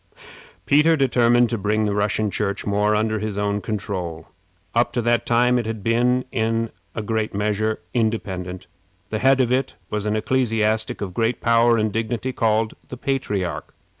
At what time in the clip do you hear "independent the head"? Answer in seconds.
7.93-9.39